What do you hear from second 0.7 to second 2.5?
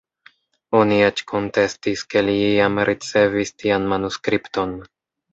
Oni eĉ kontestis, ke li